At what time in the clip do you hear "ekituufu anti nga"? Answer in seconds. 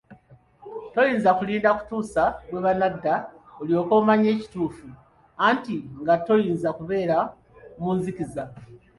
4.35-6.13